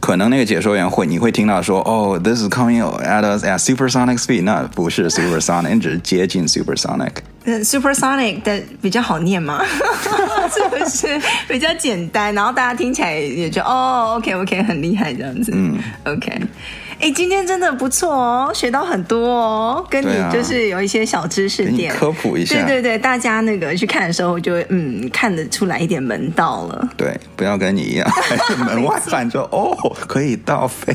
[0.07, 7.11] 可能那个解说员会，你会听到说，哦，this is coming at us at supersonic speed，那不是 supersonic，你只是接近 supersonic。
[7.43, 9.65] 嗯，supersonic 的比较好念吗？
[10.49, 12.33] 是不是比较简单？
[12.37, 15.51] 然后大家听起来也就哦，OK OK，很厉害这样子。
[15.53, 16.41] 嗯，OK。
[16.99, 22.55] 哎，今天真的不错哦，学到很多哦，跟你就是有一些小知识点，科普一下。
[22.55, 26.89] 对对对，大家那个去看的时候就会嗯看得出来一点门道了。
[26.97, 28.09] 对，不要跟你一样
[28.65, 29.77] 门外汉就哦
[30.09, 30.95] 可以倒飞，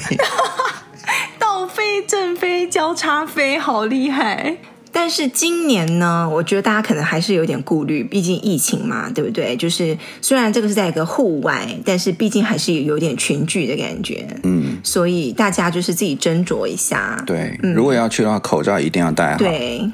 [1.37, 4.57] 倒飞正飞交叉飞，好厉害。
[4.91, 9.55] 但是今年呢，我觉得大家可能还是有点顾虑，毕竟疫情嘛，对不对？
[9.55, 14.27] 就是虽然这个是在一个户外，但是毕竟还是有点群聚的感觉。
[14.43, 17.21] 嗯，所以大家就是自己斟酌一下。
[17.25, 19.37] 对，嗯、如果要去的话，口罩一定要戴好。
[19.37, 19.89] 对，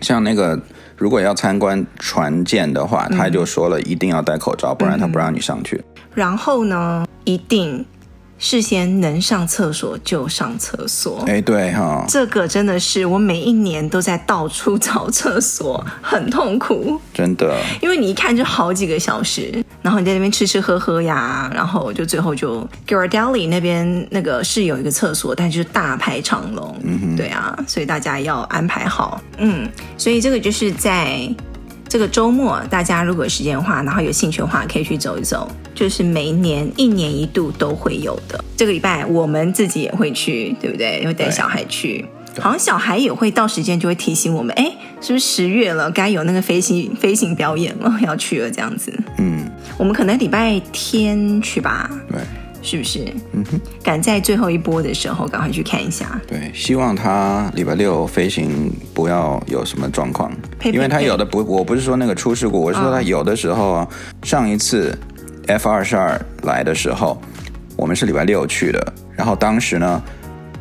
[0.00, 0.60] 像那个
[0.96, 5.76] 如果要参观船舰的话，他就说了一定要戴口罩，不然他不让你上去。
[5.76, 5.84] 嗯、
[6.14, 7.84] 然后呢，一定。
[8.38, 17.56] 事先能上厕所就上厕所，哎，对哈，这个真的是我每一年都在到处找厕所，很痛苦，真的。
[17.82, 31.28] 因为你一看就好几个小时，然后你在那边吃吃喝喝呀，然后就最后就 Ghirardelli 那边那个是有一个厕所，但就是大排长龙，嗯哼，对啊，所以大家要安排好，嗯，所以这个就是在。
[31.88, 35.50] 这个周末，大家如果有时间的话，然后有兴趣的话，可以去走一走。
[35.74, 38.44] 就是每年一年一度都会有的。
[38.56, 41.04] 这个礼拜我们自己也会去，对不对？
[41.06, 42.04] 会带小孩去。
[42.40, 44.64] 好像小孩也会到时间就会提醒我们，哎，
[45.00, 45.90] 是不是十月了？
[45.90, 48.92] 该有那个飞行飞行表演了，要去了这样子。
[49.16, 51.90] 嗯，我们可能礼拜天去吧。
[52.10, 52.18] 对。
[52.62, 53.04] 是不是？
[53.32, 56.20] 嗯哼，赶在最后一波的时候，赶快去看一下。
[56.26, 60.32] 对，希望他礼拜六飞行不要有什么状况，
[60.64, 64.96] 因为他有的不，我不是说那个出事故，我是说他有的时候啊，哦、上一次
[65.46, 67.20] F 二十二来的时候，
[67.76, 70.02] 我们是礼拜六去的，然后当时呢，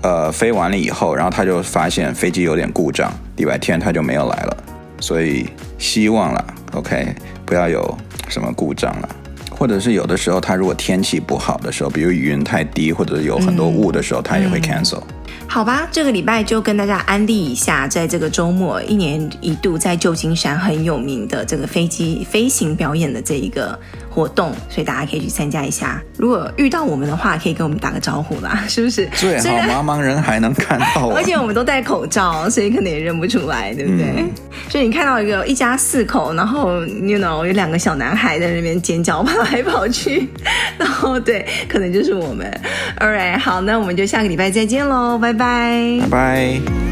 [0.02, 4.58] 呃，飞完了以后，然后他就发现飞机有点故障，礼拜天他就没有来了，
[5.00, 7.14] 所以希望了，OK，
[7.46, 7.98] 不要有
[8.30, 9.10] 什么故障了。
[9.58, 15.02] 或者是有的时候，它如果天气不好的时候，比如云太低，或者有很多雾的时候，他、嗯、也会 cancel。
[15.48, 23.78] 好吧，这个礼拜就跟大家安利一下，在这个周末，一年一度在旧金山很有名的这个飞机飞行表演的这一个
[24.18, 26.02] 活动，所以大家可以去参加一下。
[26.18, 29.08] 如果遇到我们的话，可以跟我们打个招呼啦， 是不是？
[29.14, 34.06] 最好茫茫人海能看到， 而且我们都戴口罩，所以可能也认不出来，对不对？
[34.18, 34.32] 嗯、
[34.70, 40.28] 所以你看到一个一家四口，然后 you know 有两个小男孩在那边尖叫跑来跑去，
[40.80, 42.52] 然后对，可能就是我们。
[43.00, 46.00] All right，好，那我们就下个礼拜再见喽，拜拜。
[46.02, 46.87] 拜拜。